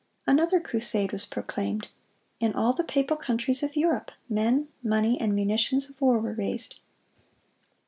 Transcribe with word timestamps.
Another 0.25 0.59
crusade 0.59 1.11
was 1.11 1.27
proclaimed. 1.27 1.87
In 2.39 2.53
all 2.55 2.73
the 2.73 2.83
papal 2.83 3.15
countries 3.15 3.61
of 3.61 3.75
Europe, 3.75 4.11
men, 4.27 4.67
money, 4.81 5.21
and 5.21 5.35
munitions 5.35 5.89
of 5.91 6.01
war 6.01 6.17
were 6.17 6.33
raised. 6.33 6.79